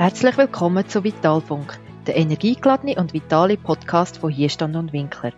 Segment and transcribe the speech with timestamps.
[0.00, 5.34] Herzlich willkommen zu Vitalfunk, der energiegeladene und vitale Podcast von Hierstand und Winkler.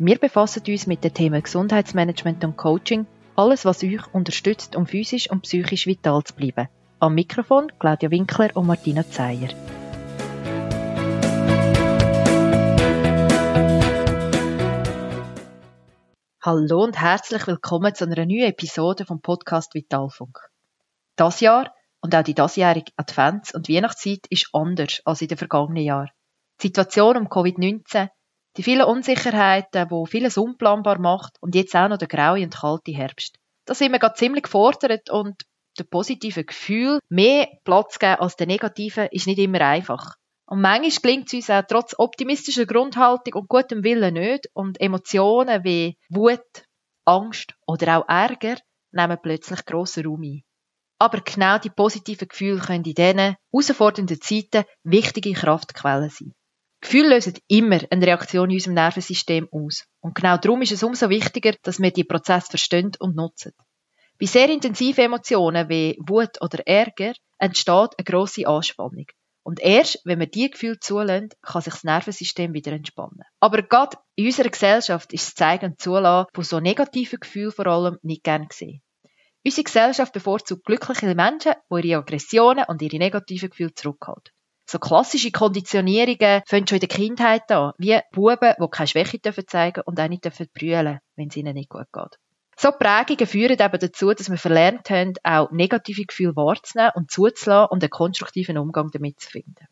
[0.00, 5.30] Wir befassen uns mit den Themen Gesundheitsmanagement und Coaching, alles was euch unterstützt, um physisch
[5.30, 6.66] und psychisch vital zu bleiben.
[6.98, 9.50] Am Mikrofon Claudia Winkler und Martina Zeyer.
[16.42, 20.36] Hallo und herzlich willkommen zu einer neuen Episode vom Podcast Vitalfunk.
[21.14, 21.72] Das Jahr
[22.02, 26.10] und auch die diesjährige Advents- und Weihnachtszeit ist anders als in den vergangenen Jahren.
[26.60, 28.08] Die Situation um Covid-19,
[28.56, 32.92] die vielen Unsicherheiten, die vieles unplanbar macht und jetzt auch noch der graue und kalte
[32.92, 33.36] Herbst.
[33.66, 35.42] Da sind wir gerade ziemlich gefordert und
[35.78, 40.16] der positive Gefühl mehr Platz geben als der negative ist nicht immer einfach.
[40.46, 45.62] Und manchmal gelingt es uns auch trotz optimistischer Grundhaltung und gutem Willen nicht und Emotionen
[45.62, 46.64] wie Wut,
[47.04, 48.56] Angst oder auch Ärger
[48.90, 50.42] nehmen plötzlich grossen Raum ein.
[51.00, 56.34] Aber genau die positiven Gefühle können in diesen herausfordernden Zeiten wichtige Kraftquellen sein.
[56.82, 59.86] Gefühle lösen immer eine Reaktion in unserem Nervensystem aus.
[60.00, 63.52] Und genau darum ist es umso wichtiger, dass wir die Prozess verstehen und nutzen.
[64.18, 69.06] Bei sehr intensiven Emotionen wie Wut oder Ärger entsteht eine grosse Anspannung.
[69.42, 73.22] Und erst, wenn man diese Gefühle zulässt, kann sich das Nervensystem wieder entspannen.
[73.40, 77.66] Aber gerade in unserer Gesellschaft ist das Zeigen und Zulassen von so negativen Gefühlen vor
[77.66, 78.82] allem nicht gern gesehen.
[79.42, 84.32] Unsere Gesellschaft bevorzugt glückliche Menschen, die ihre Aggressionen und ihre negativen Gefühle zurückhalten.
[84.66, 89.72] So klassische Konditionierungen fangen schon in der Kindheit an, wie Buben, die keine Schwäche zeigen
[89.72, 92.18] dürfen und auch nicht brüllen dürfen wenn es ihnen nicht gut geht.
[92.56, 97.70] So Prägungen führen eben dazu, dass wir verlernt haben, auch negative Gefühle wahrzunehmen und zuzulassen
[97.70, 99.66] und einen konstruktiven Umgang damit zu finden.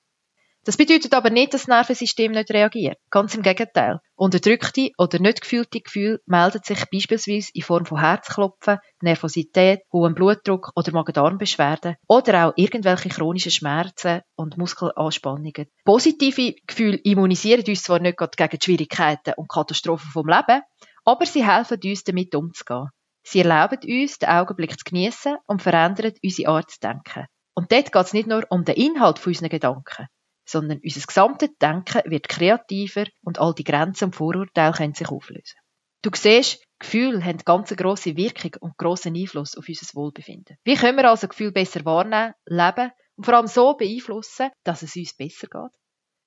[0.68, 2.98] Das bedeutet aber nicht, dass das Nervensystem nicht reagiert.
[3.08, 4.00] Ganz im Gegenteil.
[4.16, 10.72] Unterdrückte oder nicht gefühlte Gefühle melden sich beispielsweise in Form von Herzklopfen, Nervosität, hohem Blutdruck
[10.76, 15.68] oder Magen-Darm-Beschwerden oder auch irgendwelche chronischen Schmerzen und Muskelanspannungen.
[15.86, 20.60] Positive Gefühle immunisieren uns zwar nicht gegen die Schwierigkeiten und Katastrophen vom Leben,
[21.06, 22.90] aber sie helfen uns, damit umzugehen.
[23.22, 27.24] Sie erlauben uns, den Augenblick zu genießen und verändern unsere Art zu denken.
[27.54, 30.08] Und dort geht es nicht nur um den Inhalt unserer Gedanken,
[30.48, 35.58] sondern unser gesamtes Denken wird kreativer und all die Grenzen und Vorurteile können sich auflösen.
[36.02, 40.56] Du siehst, Gefühle haben ganz grosse Wirkung und grossen Einfluss auf unser Wohlbefinden.
[40.64, 44.94] Wie können wir also Gefühle besser wahrnehmen, leben und vor allem so beeinflussen, dass es
[44.94, 45.72] uns besser geht?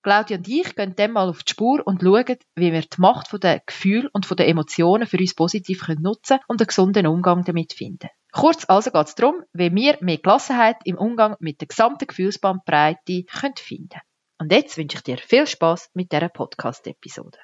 [0.04, 3.32] Claudia und ich gehen dann mal auf die Spur und schauen, wie wir die Macht
[3.44, 7.74] der Gefühle und der Emotionen für uns positiv nutzen können und einen gesunden Umgang damit
[7.74, 8.10] finden.
[8.32, 13.26] Kurz also geht es darum, wie wir mehr Gelassenheit im Umgang mit der gesamten Gefühlsbandbreite
[13.28, 14.02] finden können.
[14.42, 17.38] Und jetzt wünsche ich dir viel Spaß mit dieser Podcast-Episode.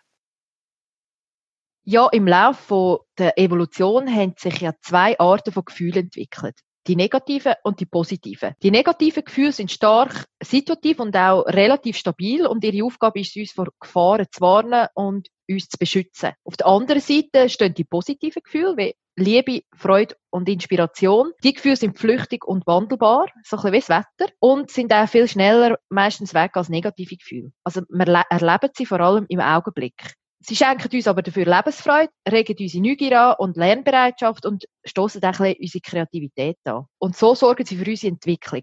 [1.84, 6.56] Ja, im Laufe der Evolution haben sich ja zwei Arten von Gefühlen entwickelt
[6.88, 8.56] die negativen und die positiven.
[8.64, 13.52] Die negativen Gefühle sind stark situativ und auch relativ stabil und ihre Aufgabe ist, uns
[13.52, 16.32] vor Gefahren zu warnen und uns zu beschützen.
[16.46, 21.32] Auf der anderen Seite stehen die positiven Gefühle wie Liebe, Freude und Inspiration.
[21.44, 25.10] Die Gefühle sind flüchtig und wandelbar, so ein bisschen wie das Wetter, und sind auch
[25.10, 27.52] viel schneller meistens weg als negative Gefühle.
[27.64, 30.14] Also wir erleben sie vor allem im Augenblick.
[30.40, 35.40] Sie schenken uns aber dafür Lebensfreude, regen unsere Neugier an und Lernbereitschaft und stoßen auch
[35.40, 36.86] ein bisschen unsere Kreativität an.
[37.00, 38.62] Und so sorgen sie für unsere Entwicklung.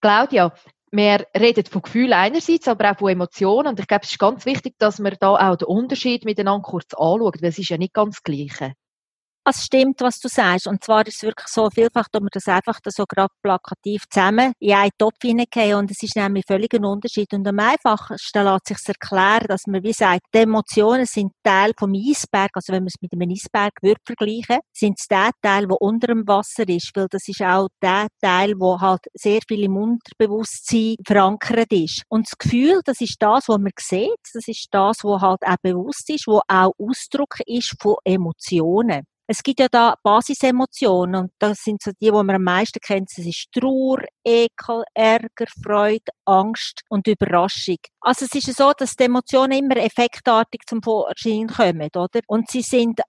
[0.00, 0.54] Claudia,
[0.92, 3.66] wir reden von Gefühlen einerseits, aber auch von Emotionen.
[3.66, 6.94] Und ich glaube, es ist ganz wichtig, dass wir da auch den Unterschied miteinander kurz
[6.94, 8.74] anschauen, weil es ist ja nicht ganz das Gleiche.
[9.50, 10.66] Es stimmt, was du sagst.
[10.66, 14.52] Und zwar ist es wirklich so vielfach, dass wir das einfach so gerade plakativ zusammen
[14.58, 15.78] in einen Topf hineingehen.
[15.78, 17.32] Und es ist nämlich völlig ein Unterschied.
[17.32, 21.94] Und am einfachsten lässt sich erklären, dass man, wie sagt, die Emotionen sind Teil vom
[21.94, 22.50] Eisberg.
[22.52, 26.08] Also wenn man es mit einem Eisberg würde vergleichen, sind es der Teil, der unter
[26.08, 26.90] dem Wasser ist.
[26.94, 32.02] Weil das ist auch der Teil, wo halt sehr viel im Unterbewusstsein verankert ist.
[32.08, 34.12] Und das Gefühl, das ist das, was man sieht.
[34.34, 39.06] Das ist das, was halt auch bewusst ist, wo auch Ausdruck ist von Emotionen.
[39.30, 43.10] Es gibt ja da Basisemotionen und das sind so die, die man am meisten kennt.
[43.14, 47.76] Das ist Trauer, Ekel, Ärger, Freude, Angst und Überraschung.
[48.00, 52.20] Also es ist so, dass die Emotionen immer effektartig zum Vorschein kommen, oder?
[52.26, 53.02] Und sie sind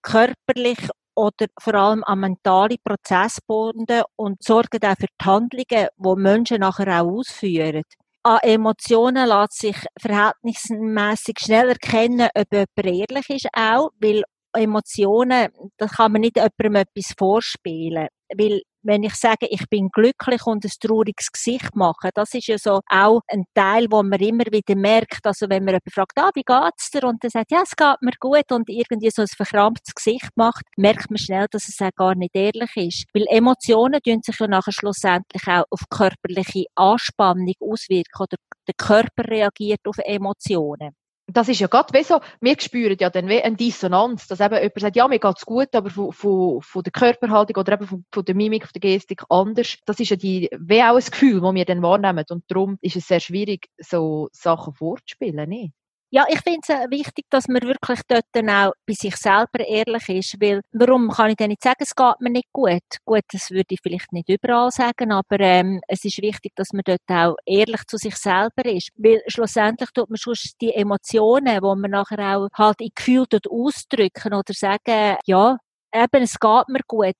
[0.00, 0.78] körperlich
[1.14, 6.60] oder vor allem an mentale Prozesse gebunden und sorgen auch für die Handlungen, die Menschen
[6.60, 7.82] nachher auch ausführen
[8.26, 14.24] an Emotionen lässt sich verhältnismäßig schnell erkennen, ob jemand ehrlich ist auch, weil
[14.56, 18.08] Emotionen, da kann man nicht jemandem etwas vorspielen.
[18.36, 22.56] Weil wenn ich sage, ich bin glücklich und ein trauriges Gesicht mache, das ist ja
[22.56, 26.30] so auch ein Teil, wo man immer wieder merkt, also wenn man jemanden fragt, ah,
[26.34, 27.04] wie geht's dir?
[27.04, 30.62] Und er sagt, ja, es geht mir gut und irgendwie so ein verkrampftes Gesicht macht,
[30.76, 33.04] merkt man schnell, dass es auch gar nicht ehrlich ist.
[33.12, 38.36] Weil Emotionen tun sich ja nachher schlussendlich auch auf körperliche Anspannung auswirken oder
[38.68, 40.94] der Körper reagiert auf Emotionen
[41.26, 44.54] das ist ja gerade wie so, wir spüren ja dann wie eine Dissonanz, dass eben
[44.54, 48.04] jemand sagt, ja, mir geht's gut, aber von, von, von der Körperhaltung oder eben von,
[48.12, 49.76] von der Mimik, von der Gestik anders.
[49.86, 52.24] Das ist ja die, wie auch ein Gefühl, das wir dann wahrnehmen.
[52.30, 55.72] Und darum ist es sehr schwierig, so Sachen vorzuspielen, nicht?
[56.16, 59.60] Ja, ich finde es äh, wichtig, dass man wirklich dort dann auch bei sich selber
[59.60, 62.80] ehrlich ist, weil warum kann ich denn nicht sagen, es geht mir nicht gut?
[63.04, 66.84] Gut, das würde ich vielleicht nicht überall sagen, aber ähm, es ist wichtig, dass man
[66.86, 70.32] dort auch ehrlich zu sich selber ist, weil schlussendlich tut man schon
[70.62, 75.58] die Emotionen, wo man nachher auch halt in Gefühl dort ausdrücken oder sagen, ja,
[75.92, 77.14] eben, es geht mir gut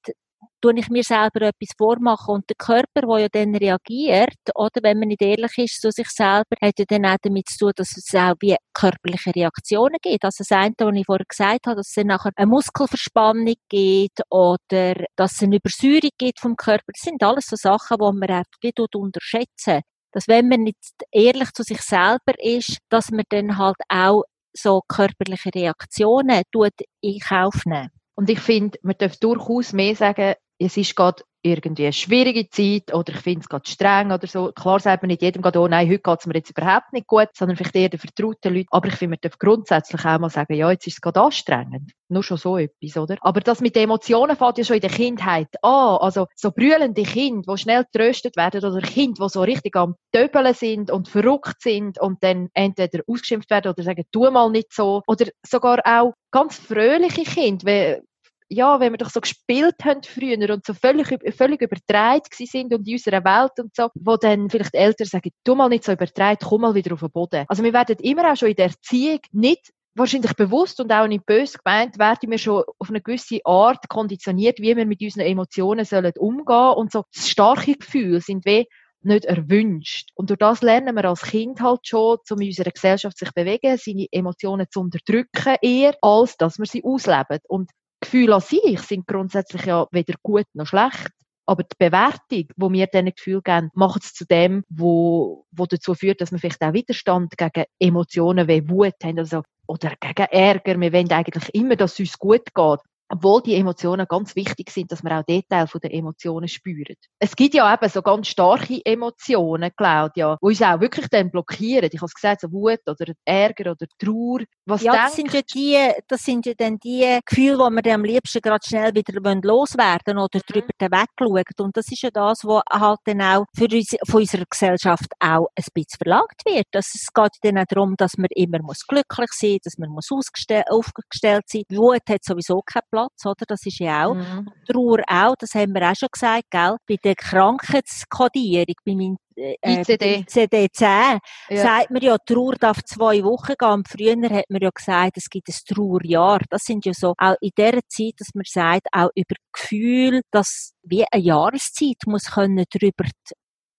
[0.67, 2.35] tue ich mir selber etwas vormachen.
[2.35, 6.09] Und der Körper, der ja dann reagiert, oder wenn man nicht ehrlich ist zu sich
[6.09, 10.25] selber, hat ja dann auch damit zu tun, dass es auch wie körperliche Reaktionen gibt.
[10.25, 14.21] Also das eine, was ich vorher gesagt habe, dass es dann nachher eine Muskelverspannung gibt
[14.31, 16.93] oder dass es eine Übersäuerung gibt vom Körper.
[16.93, 19.83] Das sind alles so Sachen, die man einfach wie unterschätzen.
[20.13, 20.79] Dass wenn man nicht
[21.13, 24.23] ehrlich zu sich selber ist, dass man dann halt auch
[24.53, 26.73] so körperliche Reaktionen tut
[27.03, 27.91] in Kauf nehmen.
[28.17, 32.93] Und ich finde, man darf durchaus mehr sagen, es ist gerade irgendwie eine schwierige Zeit
[32.93, 34.51] oder ich finde es gerade streng oder so.
[34.53, 37.07] Klar sagt man nicht jedem gerade, oh nein, heute geht es mir jetzt überhaupt nicht
[37.07, 38.69] gut, sondern vielleicht eher den vertrauten Leuten.
[38.71, 41.93] Aber ich finde, man darf grundsätzlich auch mal sagen, ja, jetzt ist es gerade anstrengend.
[42.09, 43.17] Nur schon so etwas, oder?
[43.21, 45.99] Aber das mit den Emotionen fängt ja schon in der Kindheit an.
[46.01, 50.55] Also so brüllende Kinder, die schnell tröstet werden oder Kinder, die so richtig am Töbeln
[50.55, 55.03] sind und verrückt sind und dann entweder ausgeschimpft werden oder sagen, tu mal nicht so.
[55.07, 58.01] Oder sogar auch ganz fröhliche Kinder,
[58.49, 62.87] ja, wenn wir doch so gespielt haben früher und so völlig, völlig übertreibt sind und
[62.87, 65.93] in unserer Welt und so, wo dann vielleicht die Eltern sagen, tu mal nicht so
[65.93, 67.45] übertreibt, komm mal wieder auf den Boden.
[67.49, 71.25] Also wir werden immer auch schon in der Erziehung nicht wahrscheinlich bewusst und auch nicht
[71.27, 75.85] böse gemeint, werden wir schon auf eine gewisse Art konditioniert, wie wir mit unseren Emotionen
[75.85, 78.67] sollen umgehen und so starke Gefühle sind wie
[79.03, 80.11] nicht erwünscht.
[80.15, 83.79] Und durch das lernen wir als Kind halt schon, um in unserer Gesellschaft sich bewegen,
[83.79, 87.39] seine Emotionen zu unterdrücken, eher, als dass wir sie ausleben.
[87.49, 87.71] Und
[88.01, 91.11] Gefühle an sich sind grundsätzlich ja weder gut noch schlecht.
[91.49, 95.95] Aber die Bewertung, die wir diesen Gefühl geben, macht es zu dem, wo, wo dazu
[95.95, 100.81] führt, dass wir vielleicht auch Widerstand gegen Emotionen wie Wut haben also, oder gegen Ärger.
[100.81, 104.91] Wir wollen eigentlich immer, dass es uns gut geht obwohl die Emotionen ganz wichtig sind,
[104.91, 106.99] dass man auch Details von den Emotionen spürt.
[107.19, 111.89] Es gibt ja eben so ganz starke Emotionen, Claudia, die uns auch wirklich dann blockieren.
[111.93, 114.41] Ich habe es gesagt, so Wut oder Ärger oder Trauer.
[114.67, 117.93] Was ja, das sind ja die, das sind ja dann die Gefühle, die wir dann
[117.95, 120.53] am liebsten gerade schnell wieder loswerden oder mhm.
[120.53, 121.45] drüber wegschauen.
[121.67, 125.49] Und das ist ja das, was halt dann auch für uns, von unserer Gesellschaft auch
[125.55, 126.67] ein bisschen verlangt wird.
[126.73, 129.91] Das, es geht dann auch darum, dass man immer muss glücklich sein muss, dass man
[129.91, 131.79] muss aufgestellt sein muss.
[131.79, 133.45] Wut hat sowieso keinen Platz, oder?
[133.47, 134.15] Das ist ja auch.
[134.15, 134.49] Mhm.
[134.67, 136.77] Trauer auch, das haben wir auch schon gesagt, gell?
[136.89, 140.25] Bei der Krankheitskodierung, bei meinem äh, ICD.
[140.27, 141.19] ICD-10
[141.51, 141.57] ja.
[141.57, 143.71] sagt man ja, Trauer darf zwei Wochen gehen.
[143.71, 146.41] Und früher hat man ja gesagt, es gibt ein Trauerjahr.
[146.51, 150.73] Das sind ja so, auch in dieser Zeit, dass man sagt, auch über Gefühl, dass
[150.83, 153.05] wie eine Jahreszeit muss können drüber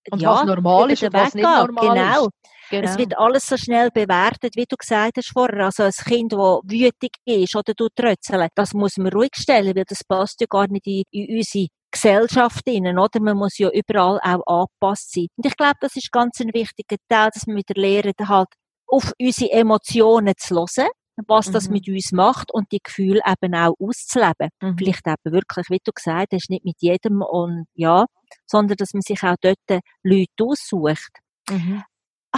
[0.09, 2.25] und ja, was normal ist und was nicht normal genau.
[2.25, 2.31] ist.
[2.69, 2.89] Genau.
[2.89, 5.65] Es wird alles so schnell bewertet, wie du gesagt hast vorher.
[5.65, 9.85] Also ein Kind, das wütig ist oder du trötzeln, das muss man ruhig stellen, weil
[9.85, 13.21] das passt ja gar nicht in, in unsere Gesellschaft innen, oder?
[13.21, 15.27] Man muss ja überall auch angepasst sein.
[15.35, 18.49] Und ich glaube, das ist ganz ein wichtiger Teil, dass wir wieder lernen, halt
[18.87, 20.89] auf unsere Emotionen zu hören
[21.25, 21.73] was das mhm.
[21.73, 24.49] mit uns macht und die Gefühle eben auch auszuleben.
[24.61, 24.77] Mhm.
[24.77, 28.05] Vielleicht eben wirklich, wie du gesagt hast, nicht mit jedem und ja,
[28.45, 31.11] sondern dass man sich auch dort Leute aussucht.
[31.49, 31.83] Mhm.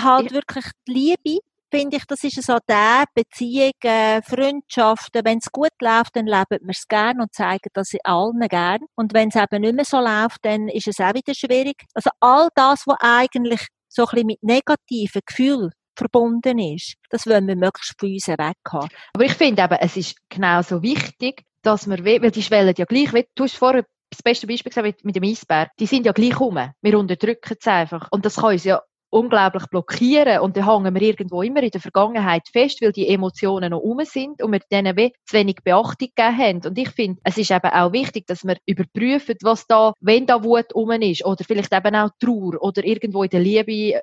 [0.03, 0.38] Halt ja.
[0.38, 1.39] wirklich die Liebe,
[1.72, 5.22] finde ich, das ist so der Beziehungen, Freundschaften.
[5.24, 8.79] Wenn es gut läuft, dann leben wir es gern und zeigen das allen gern.
[8.96, 11.84] Und wenn es eben nicht mehr so läuft, dann ist es auch wieder schwierig.
[11.94, 16.96] Also all das, was eigentlich so ein bisschen mit negativen Gefühlen verbunden ist.
[17.10, 18.89] Das wollen wir möglichst von uns weg haben.
[19.13, 23.12] Aber ich finde eben, es ist genauso wichtig, dass wir, weil die Schwellen ja gleich,
[23.36, 26.58] du hast vorher das beste Beispiel gesagt mit dem Eisbär, die sind ja gleich rum.
[26.82, 28.08] Wir unterdrücken es einfach.
[28.12, 31.82] Und das kann uns ja unglaublich blockieren und dann hängen wir irgendwo immer in der
[31.82, 36.38] Vergangenheit fest, weil die Emotionen noch um sind und wir denen zu wenig Beachtung gegeben
[36.38, 36.62] haben.
[36.66, 40.44] Und ich finde, es ist eben auch wichtig, dass wir überprüfen, was da, wenn da
[40.44, 44.01] Wut um ist oder vielleicht eben auch Trauer oder irgendwo in der Liebe äh,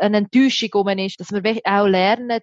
[0.00, 2.40] eine Enttäuschung um ist, dass wir auch lernen,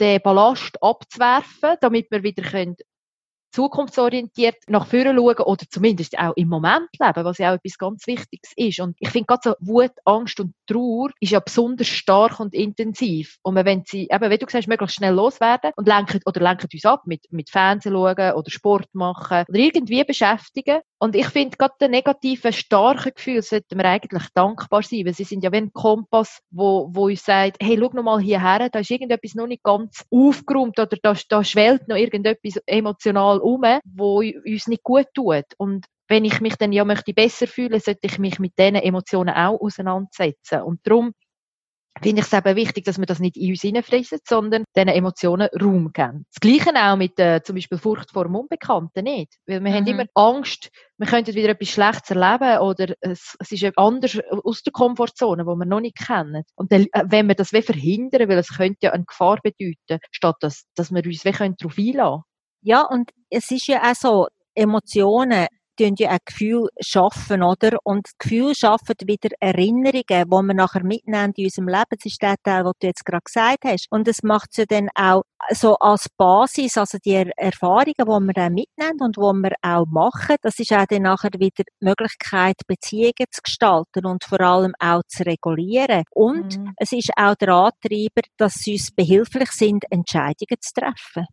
[0.00, 2.76] den Ballast abzuwerfen, damit wir wieder können
[3.54, 8.06] zukunftsorientiert nach vorne schauen oder zumindest auch im Moment leben, was ja auch etwas ganz
[8.06, 8.80] Wichtiges ist.
[8.80, 13.38] Und ich finde gerade so Wut, Angst und Trauer ist ja besonders stark und intensiv.
[13.42, 16.68] Und wollen sie, eben, wie du gesagt hast, möglichst schnell loswerden und lenken, oder lenken
[16.72, 20.80] uns ab mit, mit Fernsehen schauen oder Sport machen oder irgendwie beschäftigen.
[21.04, 25.24] Und ich finde, gerade den negativen, starken Gefühl sollten wir eigentlich dankbar sein, weil sie
[25.24, 28.78] sind ja wie ein Kompass, wo, wo uns sagt, hey, schau noch mal hierher, da
[28.78, 34.20] ist irgendetwas noch nicht ganz aufgeräumt oder da, da schwellt noch irgendetwas emotional um, wo
[34.20, 35.44] uns nicht gut tut.
[35.58, 39.34] Und wenn ich mich dann ja möchte besser fühlen, sollte ich mich mit diesen Emotionen
[39.34, 40.62] auch auseinandersetzen.
[40.62, 41.12] Und darum
[42.02, 45.48] finde ich es eben wichtig, dass wir das nicht in uns hineinfressen, sondern diesen Emotionen
[45.60, 46.26] Raum geben.
[46.32, 49.34] Das Gleiche auch mit äh, zum Beispiel Furcht vor dem Unbekannten nicht.
[49.46, 49.74] Weil wir mhm.
[49.74, 54.62] haben immer Angst, wir könnten wieder etwas Schlechtes erleben oder es, es ist anders aus
[54.62, 56.44] der Komfortzone, wo wir noch nicht kennen.
[56.56, 60.36] Und dann, äh, wenn wir das verhindern, weil es könnte ja eine Gefahr bedeuten, statt
[60.40, 62.22] dass, dass wir uns darauf einlassen können.
[62.62, 67.78] Ja, und es ist ja auch so, Emotionen tun ja ein Gefühl schaffen, oder?
[67.84, 71.84] Und das Gefühl schaffen wieder Erinnerungen, die wir nachher mitnehmen in unserem Leben.
[71.90, 73.86] Das ist der Teil, den du jetzt gerade gesagt hast.
[73.90, 78.32] Und es macht es ja dann auch so als Basis, also die Erfahrungen, die wir
[78.32, 82.56] dann mitnehmen und die wir auch machen, das ist auch dann nachher wieder die Möglichkeit,
[82.66, 86.04] Beziehungen zu gestalten und vor allem auch zu regulieren.
[86.10, 86.72] Und mhm.
[86.76, 91.26] es ist auch der Antreiber, dass sie uns behilflich sind, Entscheidungen zu treffen.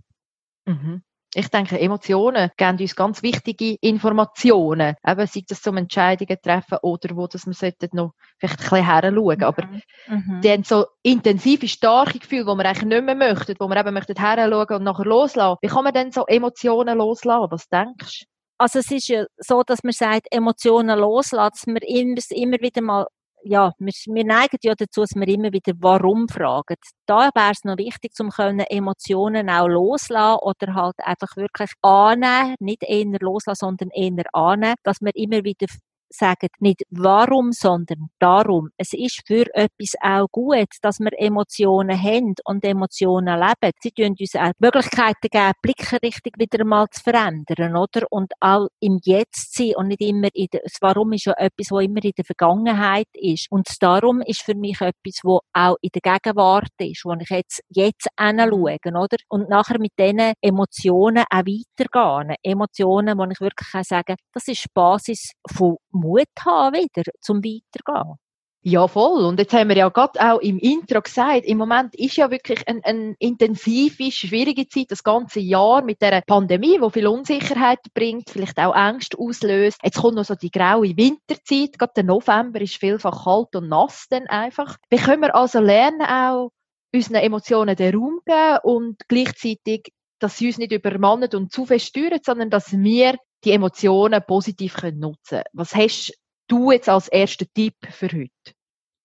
[0.65, 1.03] Mhm.
[1.33, 4.95] Ich denke, Emotionen geben uns ganz wichtige Informationen.
[5.05, 9.37] Eben, sei das zum Entscheidungen treffen oder wo das wir noch vielleicht ein bisschen heranschauen.
[9.37, 9.43] Mhm.
[9.43, 9.67] Aber
[10.07, 10.41] mhm.
[10.43, 14.17] dann so intensive, starke Gefühle, die wir eigentlich nicht mehr möchten, wo wir eben möchten
[14.17, 15.57] heranschauen und nachher loslassen.
[15.61, 17.51] Wie kann man denn so Emotionen loslassen?
[17.51, 18.25] Was denkst du?
[18.57, 22.81] Also es ist ja so, dass man sagt, Emotionen loslassen, dass man immer, immer wieder
[22.81, 23.07] mal
[23.43, 26.75] ja, wir, wir neigen ja dazu, dass wir immer wieder Warum fragen.
[27.05, 28.29] Da wäre es noch wichtig, um
[28.69, 35.01] Emotionen auch loslassen oder halt einfach wirklich annehmen, nicht eher loslassen, sondern eher annehmen, dass
[35.01, 35.67] wir immer wieder
[36.11, 38.69] sagen nicht warum, sondern darum.
[38.77, 43.73] Es ist für etwas auch gut, dass wir Emotionen haben und Emotionen leben.
[43.81, 48.05] Sie tun uns auch Möglichkeiten geben, Blickrichtung wieder mal zu verändern, oder?
[48.09, 51.71] Und auch im Jetzt sein und nicht immer in der, das Warum ist ja etwas,
[51.71, 53.47] was immer in der Vergangenheit ist.
[53.49, 57.29] Und das Darum ist für mich etwas, wo auch in der Gegenwart ist, wo ich
[57.29, 59.17] jetzt, jetzt hinschaue, oder?
[59.29, 62.35] Und nachher mit diesen Emotionen auch weitergehen.
[62.43, 67.43] Emotionen, wo ich wirklich sagen kann das ist die Basis von Mut haben wieder, zum
[67.43, 68.17] Weitergehen.
[68.63, 69.25] Ja, voll.
[69.25, 72.67] Und jetzt haben wir ja gerade auch im Intro gesagt, im Moment ist ja wirklich
[72.67, 78.29] eine, eine intensive, schwierige Zeit, das ganze Jahr mit der Pandemie, wo viel Unsicherheit bringt,
[78.29, 79.79] vielleicht auch Angst auslöst.
[79.83, 84.05] Jetzt kommt noch so die graue Winterzeit, gerade der November ist vielfach kalt und nass
[84.11, 84.77] dann einfach.
[84.91, 86.51] Wie können wir also lernen, auch
[86.93, 91.87] unseren Emotionen den Raum geben und gleichzeitig, dass sie uns nicht übermannen und zu fest
[91.87, 95.43] steuern, sondern dass wir die Emotionen positiv nutzen können.
[95.53, 96.13] Was hast
[96.47, 98.53] du jetzt als ersten Tipp für heute?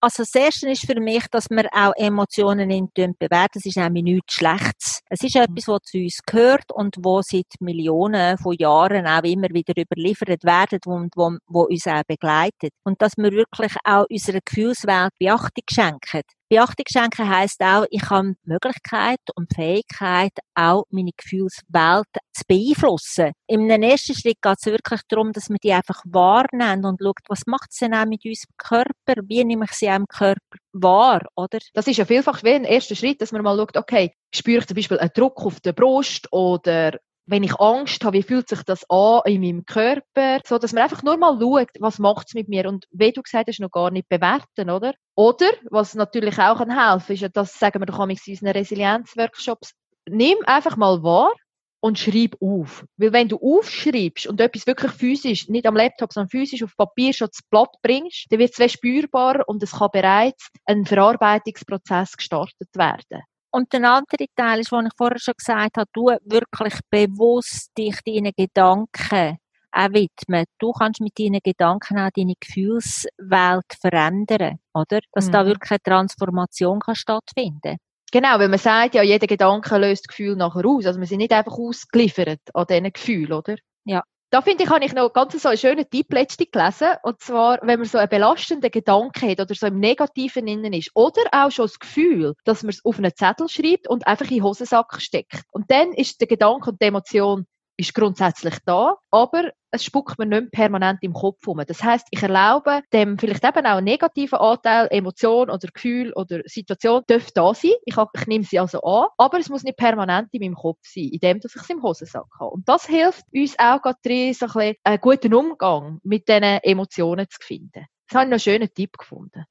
[0.00, 3.55] Also das Erste ist für mich, dass wir auch Emotionen in bewerten.
[3.55, 5.00] Das ist nämlich nichts Schlechtes.
[5.09, 9.49] Es ist etwas, was zu uns gehört und wo seit Millionen von Jahren auch immer
[9.50, 12.73] wieder überliefert werden und wo, wo uns auch begleitet.
[12.85, 16.23] Und dass wir wirklich auch unserer Gefühlswelt Beachtung schenken.
[16.49, 22.43] Beachtung schenken heisst auch, ich habe die Möglichkeit und die Fähigkeit, auch meine Gefühlswelt zu
[22.47, 23.33] beeinflussen.
[23.49, 27.43] Im ersten Schritt geht es wirklich darum, dass man die einfach wahrnimmt und schaut, was
[27.47, 29.23] macht es denn auch mit unserem Körper?
[29.26, 31.59] Wie nehme ich sie auch im Körper wahr, oder?
[31.75, 34.67] Das ist ja vielfach wie ein erster Schritt, dass man mal schaut, okay, spüre ich
[34.67, 36.93] zum Beispiel einen Druck auf der Brust oder
[37.26, 40.40] wenn ich Angst habe, wie fühlt sich das an in meinem Körper?
[40.45, 42.68] So, dass man einfach nur mal schaut, was macht es mit mir?
[42.68, 44.95] Und wie du gesagt hast, noch gar nicht bewerten, oder?
[45.16, 49.73] Oder, was natürlich auch kann helfen, ist ja, das sagen wir doch in unseren Resilienzworkshops,
[50.09, 51.33] nimm einfach mal wahr
[51.80, 52.85] und schreib auf.
[52.97, 57.12] Weil wenn du aufschreibst und etwas wirklich physisch, nicht am Laptop, sondern physisch auf Papier
[57.12, 62.68] schon das Blatt bringst, dann wird es spürbar und es kann bereits ein Verarbeitungsprozess gestartet
[62.75, 63.23] werden.
[63.57, 67.97] Und der andere Teil ist, was ich vorher schon gesagt habe, du wirklich bewusst dich
[68.07, 69.39] deinen Gedanken
[69.73, 70.45] auch widmen.
[70.59, 75.01] Du kannst mit deinen Gedanken auch deine Gefühlswelt verändern, oder?
[75.13, 75.33] Dass mhm.
[75.33, 77.79] da wirklich eine Transformation kann stattfinden
[78.13, 80.85] Genau, weil man sagt ja, jeder Gedanke löst Gefühl nachher aus.
[80.85, 83.57] Also wir sind nicht einfach ausgeliefert an diesen Gefühlen, oder?
[83.85, 86.97] Ja da finde ich, habe ich noch ganz so einen schönen Tipp letztens gelesen.
[87.02, 90.90] Und zwar, wenn man so einen belastenden Gedanken hat oder so im Negativen innen ist.
[90.95, 94.38] Oder auch schon das Gefühl, dass man es auf einen Zettel schreibt und einfach in
[94.38, 95.42] den Hosensack steckt.
[95.52, 100.26] Und dann ist der Gedanke und die Emotion ist grundsätzlich da, aber es spuckt mir
[100.26, 101.62] nicht permanent im Kopf rum.
[101.66, 106.40] Das heißt, ich erlaube dem vielleicht eben auch einen negativen Anteil, Emotion oder Gefühl oder
[106.47, 107.73] Situation, darf da sein.
[107.85, 111.11] Ich, ich nehme sie also an, aber es muss nicht permanent in meinem Kopf sein,
[111.12, 112.50] indem dass ich es im Hosensack habe.
[112.50, 116.42] Und das hilft uns auch gerade drin, so ein bisschen einen guten Umgang mit diesen
[116.42, 117.87] Emotionen zu finden.
[118.09, 119.45] Das habe ich noch einen schönen Tipp gefunden.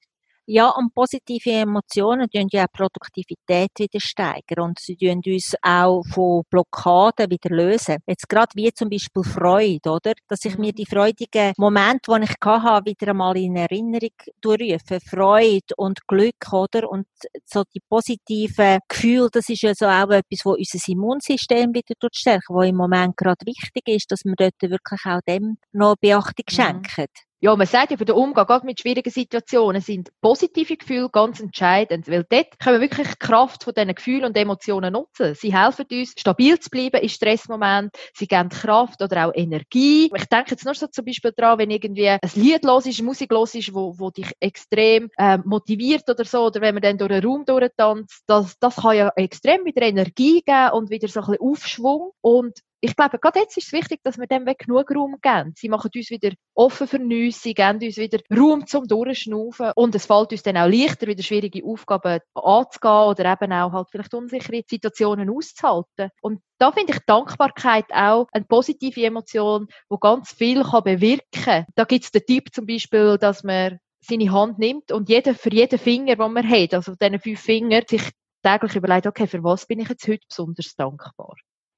[0.47, 6.03] Ja, und positive Emotionen tun ja auch Produktivität wieder steigern und sie tun uns auch
[6.13, 7.97] von Blockaden wieder lösen.
[8.05, 10.13] Jetzt gerade wie zum Beispiel Freude, oder?
[10.27, 10.75] Dass ich mir mhm.
[10.75, 14.11] die freudigen Momente, die ich hatte, wieder einmal in Erinnerung
[14.45, 14.99] rufe.
[15.09, 16.91] Freude und Glück, oder?
[16.91, 17.07] Und
[17.45, 22.49] so die positiven Gefühle, das ist ja so auch etwas, wo unser Immunsystem wieder stärkt,
[22.49, 26.53] wo im Moment gerade wichtig ist, dass wir dort wirklich auch dem noch Beachtung mhm.
[26.53, 27.07] schenken.
[27.41, 31.41] Ja, man sagt ja, für den Umgang gerade mit schwierigen Situationen sind positive Gefühle ganz
[31.41, 35.35] entscheidend, weil dort können wir wirklich die Kraft von diesen Gefühlen und Emotionen nutzen.
[35.35, 40.09] Sie helfen uns, stabil zu bleiben im Stressmoment, sie geben Kraft oder auch Energie.
[40.15, 43.31] Ich denke jetzt nur so zum Beispiel daran, wenn irgendwie ein Lied los ist, Musik
[43.31, 47.11] los ist, wo, wo dich extrem äh, motiviert oder so, oder wenn man dann durch
[47.11, 51.25] einen Raum durchtanzt, das, das kann ja extrem wieder Energie geben und wieder so ein
[51.25, 55.15] bisschen Aufschwung und ich glaube, gerade jetzt ist es wichtig, dass wir dem genug Raum
[55.21, 55.53] geben.
[55.55, 59.95] Sie machen uns wieder offen für Neues, sie geben uns wieder Raum zum Durchschnaufen und
[59.95, 64.13] es fällt uns dann auch leichter, wieder schwierige Aufgaben anzugehen oder eben auch halt vielleicht
[64.13, 66.11] unsichere Situationen auszuhalten.
[66.21, 71.65] Und da finde ich Dankbarkeit auch eine positive Emotion, die ganz viel kann bewirken kann.
[71.75, 75.51] Da gibt es den Tipp zum Beispiel, dass man seine Hand nimmt und jeder, für
[75.51, 78.11] jeden Finger, den man hat, also diesen fünf Finger, sich
[78.43, 81.35] täglich überlegt, okay, für was bin ich jetzt heute besonders dankbar?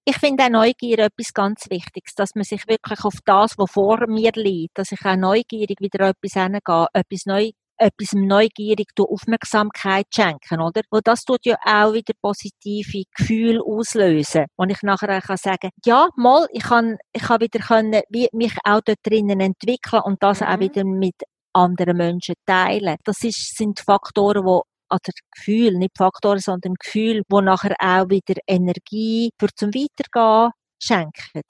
[0.09, 4.07] Ich finde auch Neugier etwas ganz Wichtiges, dass man sich wirklich auf das, was vor
[4.07, 10.61] mir liegt, dass ich auch neugierig wieder etwas hingehe, etwas neu etwas neugierig Aufmerksamkeit schenken,
[10.61, 10.81] oder?
[10.89, 14.45] Und das tut ja auch wieder positive Gefühle auslösen.
[14.55, 18.29] Und ich nachher auch kann sagen, ja, mal, ich kann, ich kann wieder können, wie
[18.31, 20.47] mich auch dort drinnen entwickeln und das mhm.
[20.47, 21.15] auch wieder mit
[21.53, 22.95] anderen Menschen teilen.
[23.03, 28.35] Das ist, sind Faktoren, die oder Gefühl, nicht Faktoren, sondern Gefühl, wo nachher auch wieder
[28.47, 30.51] Energie für zum Weitergehen
[30.81, 31.43] schenken.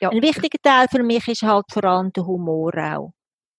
[0.00, 0.10] Ja.
[0.10, 3.12] Ein wichtiger Teil für mich ist halt vor allem der Humor auch.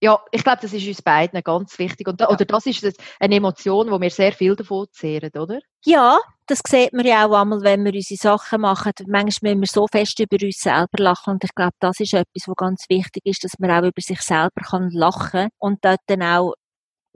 [0.04, 2.08] Ja, ich glaube, das ist uns beiden ganz wichtig.
[2.08, 2.30] Und, ja.
[2.30, 2.84] Oder das ist
[3.20, 5.60] eine Emotion, wo wir sehr viel davon zehren, oder?
[5.86, 8.94] Ja, das sieht man ja auch einmal, wenn wir unsere Sachen machen.
[9.06, 11.34] Manchmal müssen wir so fest über uns selber lachen.
[11.34, 14.22] Und ich glaube, das ist etwas, was ganz wichtig ist, dass man auch über sich
[14.22, 14.50] selber
[14.90, 16.56] lachen kann und dort dann auch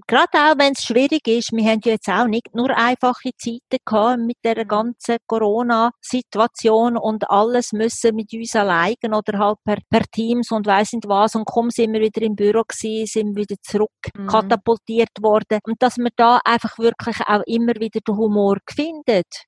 [0.08, 3.78] gerade auch wenn es schwierig ist, wir haben ja jetzt auch nicht nur einfache Zeiten
[3.86, 10.04] gehabt mit der ganzen Corona-Situation und alles müssen mit uns allein oder halt per, per
[10.12, 13.56] Teams und weiss nicht was und kaum sind wir wieder im Büro gewesen, sind wieder
[13.62, 14.28] zurück mhm.
[14.28, 19.46] katapultiert worden und dass man da einfach wirklich auch immer wieder den Humor findet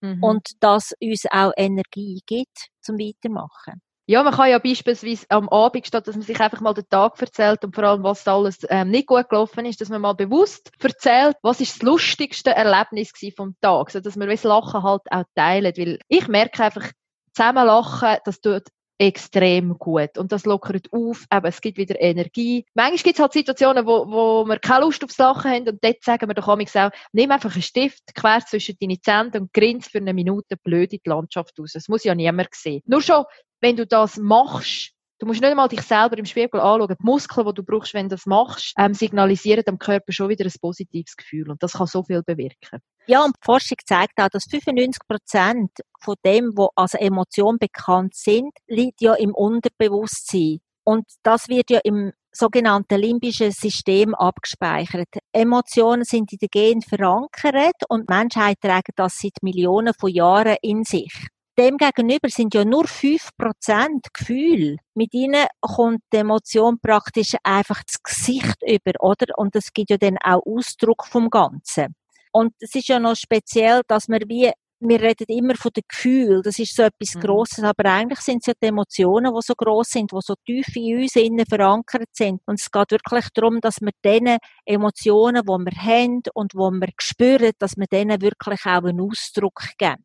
[0.00, 0.22] mhm.
[0.22, 3.80] und das uns auch Energie gibt zum Weitermachen.
[4.06, 7.18] Ja, man kann ja beispielsweise am Abend, statt dass man sich einfach mal den Tag
[7.20, 10.12] erzählt und vor allem, was da alles ähm, nicht gut gelaufen ist, dass man mal
[10.12, 15.02] bewusst erzählt, was ist das lustigste Erlebnis vom Tag, so dass man das Lachen halt
[15.10, 16.90] auch teilt, weil ich merke einfach,
[17.34, 18.64] zusammen lachen, das tut
[18.98, 20.18] extrem gut.
[20.18, 22.64] Und das lockert auf, eben, es gibt wieder Energie.
[22.74, 26.02] Manchmal gibt es halt Situationen, wo, wo wir keine Lust aufs Lachen haben und dort
[26.02, 29.98] sagen wir doch auch, nimm einfach einen Stift quer zwischen deine Zähne und grinst für
[29.98, 31.72] eine Minute blöd in die Landschaft raus.
[31.74, 32.82] Das muss ja niemand sehen.
[32.86, 33.24] Nur schon,
[33.60, 36.88] wenn du das machst, Du musst nicht einmal dich selber im Spiegel anschauen.
[37.00, 40.44] Die Muskeln, die du brauchst, wenn du das machst, ähm, signalisieren dem Körper schon wieder
[40.44, 41.50] ein positives Gefühl.
[41.50, 42.80] Und das kann so viel bewirken.
[43.06, 48.14] Ja, und die Forschung zeigt auch, dass 95 Prozent von dem, was als Emotion bekannt
[48.14, 50.58] sind, liegt ja im Unterbewusstsein.
[50.82, 55.08] Und das wird ja im sogenannten limbischen System abgespeichert.
[55.32, 60.56] Emotionen sind in den Genen verankert und die Menschheit trägt das seit Millionen von Jahren
[60.60, 61.28] in sich.
[61.56, 64.78] Demgegenüber sind ja nur 5% Gefühl.
[64.94, 69.38] Mit ihnen kommt die Emotion praktisch einfach das Gesicht über, oder?
[69.38, 71.94] Und es gibt ja dann auch Ausdruck vom Ganzen.
[72.32, 76.42] Und es ist ja noch speziell, dass wir wie wir reden immer von den Gefühlen,
[76.42, 77.20] das ist so etwas mhm.
[77.20, 80.76] Grosses, aber eigentlich sind es ja die Emotionen, die so gross sind, die so tief
[80.76, 82.42] in uns innen verankert sind.
[82.46, 84.36] Und es geht wirklich darum, dass wir diesen
[84.66, 89.62] Emotionen, die wir haben und die wir spüren, dass wir denen wirklich auch einen Ausdruck
[89.78, 90.04] geben.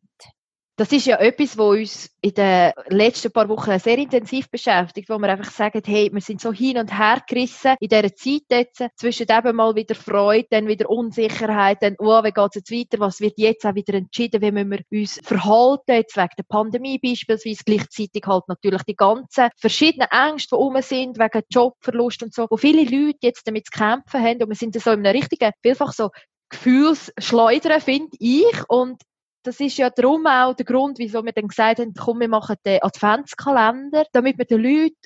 [0.80, 5.18] Das ist ja etwas, was uns in den letzten paar Wochen sehr intensiv beschäftigt, wo
[5.18, 8.82] wir einfach sagen, hey, wir sind so hin und her gerissen in dieser Zeit jetzt,
[8.96, 13.20] zwischen eben mal wieder Freude, dann wieder Unsicherheit, dann, oh, wie geht's jetzt weiter, was
[13.20, 17.62] wird jetzt auch wieder entschieden, wie müssen wir uns verhalten, jetzt wegen der Pandemie beispielsweise,
[17.62, 22.56] gleichzeitig halt natürlich die ganzen verschiedenen Ängste, die rum sind, wegen Jobverlust und so, wo
[22.56, 24.42] viele Leute jetzt damit zu kämpfen haben.
[24.42, 26.08] Und wir sind so in einem richtigen, vielfach so
[26.48, 28.46] Gefühlsschleudern, finde ich.
[28.68, 29.02] Und
[29.42, 32.56] Das ist ja darum auch der Grund, wieso wir dann gesagt haben, komm, wir machen
[32.64, 34.96] den Adventskalender, damit wir den Leuten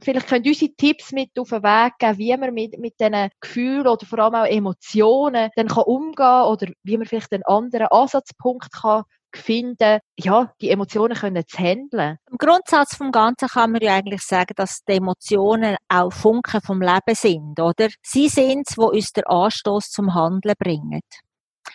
[0.00, 3.86] vielleicht können unsere Tipps mit auf den Weg geben, wie man mit, mit diesen Gefühlen
[3.86, 8.72] oder vor allem auch Emotionen dann kann umgehen oder wie man vielleicht einen anderen Ansatzpunkt
[8.72, 12.16] kann finden, ja, die Emotionen können zu handeln.
[12.30, 16.80] Im Grundsatz vom Ganzen kann man ja eigentlich sagen, dass die Emotionen auch Funken vom
[16.80, 17.88] Leben sind, oder?
[18.02, 21.00] Sie sind es, die uns den Anstoß zum Handeln bringen.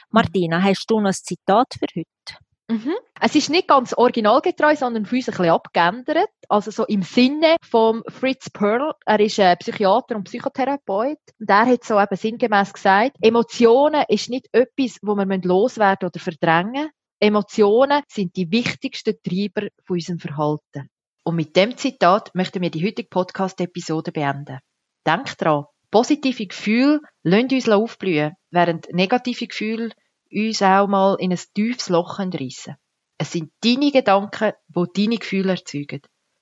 [0.09, 2.43] Martina, hast du noch ein Zitat für heute?
[2.69, 2.93] Mhm.
[3.19, 6.29] Es ist nicht ganz originalgetreu, sondern für uns ein bisschen abgeändert.
[6.49, 8.93] Also so im Sinne von Fritz Perl.
[9.05, 11.19] Er ist ein Psychiater und Psychotherapeut.
[11.39, 16.19] Und er hat so eben sinngemäß gesagt, Emotionen ist nicht etwas, wo wir loswerden oder
[16.19, 16.89] verdrängen.
[17.19, 20.89] Emotionen sind die wichtigsten Treiber von unserem Verhalten.
[21.23, 24.59] Und mit dem Zitat möchten wir die heutige Podcast-Episode beenden.
[25.05, 29.91] Denkt dran, positive Gefühle lassen uns aufblühen, während negative Gefühle
[30.31, 32.77] uns auch mal in ein tiefes Loch reissen
[33.19, 36.01] Es sind deine Gedanken, die deine Gefühle erzeugen.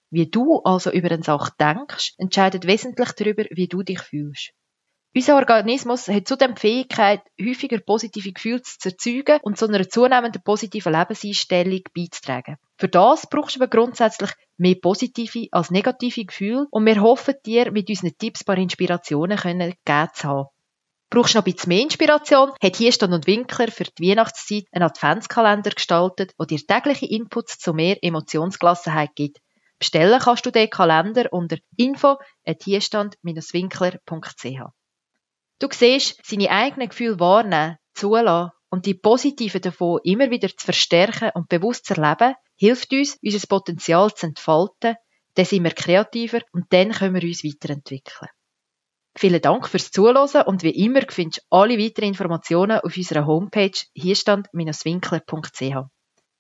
[0.10, 4.54] Wie du also über eine Sache denkst, entscheidet wesentlich darüber, wie du dich fühlst.
[5.14, 10.42] Unser Organismus hat zudem die Fähigkeit, häufiger positive Gefühle zu erzeugen und zu einer zunehmenden
[10.42, 12.56] positiven Lebenseinstellung beizutragen.
[12.78, 17.74] Für das brauchst du aber grundsätzlich mehr positive als negative Gefühle und wir hoffen dir
[17.74, 20.48] mit unseren Tipps ein paar Inspirationen können gegeben zu haben.
[21.10, 22.54] Brauchst du noch ein bisschen mehr Inspiration?
[22.64, 27.74] Hat Hierstand und Winkler für die Weihnachtszeit einen Adventskalender gestaltet, der dir tägliche Inputs zu
[27.74, 29.40] mehr Emotionsgelassenheit gibt.
[29.78, 34.72] Bestellen kannst du den Kalender unter info.hierstand-winkler.ch.
[35.62, 41.30] Du siehst, seine eigenen Gefühle wahrnehmen, zulassen und die positiven davon immer wieder zu verstärken
[41.36, 44.96] und bewusst zu erleben, hilft uns, unser Potenzial zu entfalten,
[45.36, 48.32] dann sind wir kreativer und dann können wir uns weiterentwickeln.
[49.16, 53.78] Vielen Dank fürs Zuhören und wie immer findest du alle weiteren Informationen auf unserer Homepage
[53.94, 55.62] hierstand-winkler.ch.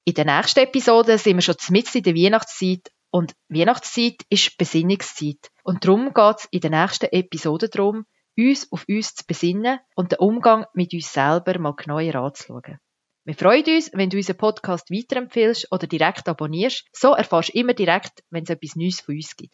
[0.03, 5.51] In der nächsten Episode sind wir schon mitten in der Weihnachtszeit und Weihnachtszeit ist Besinnungszeit.
[5.63, 8.05] Und darum geht es in der nächsten Episode darum,
[8.37, 12.79] uns auf uns zu besinnen und den Umgang mit uns selber mal genauer anzuschauen.
[13.23, 16.87] Wir freuen uns, wenn du unseren Podcast weiterempfehlst oder direkt abonnierst.
[16.91, 19.53] So erfährst du immer direkt, wenn es etwas Neues von uns gibt.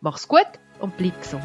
[0.00, 0.48] Mach's gut
[0.80, 1.44] und bleib gesund.